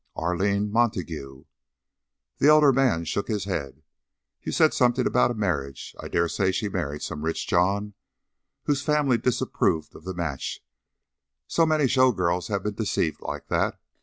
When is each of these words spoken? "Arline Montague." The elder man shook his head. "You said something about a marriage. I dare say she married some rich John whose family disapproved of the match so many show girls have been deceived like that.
"Arline 0.15 0.71
Montague." 0.71 1.45
The 2.39 2.47
elder 2.47 2.73
man 2.73 3.05
shook 3.05 3.27
his 3.27 3.43
head. 3.43 3.83
"You 4.41 4.51
said 4.51 4.73
something 4.73 5.05
about 5.05 5.29
a 5.29 5.35
marriage. 5.35 5.95
I 5.99 6.07
dare 6.07 6.27
say 6.27 6.51
she 6.51 6.69
married 6.69 7.03
some 7.03 7.21
rich 7.23 7.45
John 7.47 7.93
whose 8.63 8.81
family 8.81 9.19
disapproved 9.19 9.95
of 9.95 10.03
the 10.03 10.15
match 10.15 10.65
so 11.45 11.67
many 11.67 11.87
show 11.87 12.11
girls 12.13 12.47
have 12.47 12.63
been 12.63 12.73
deceived 12.73 13.21
like 13.21 13.47
that. 13.49 13.79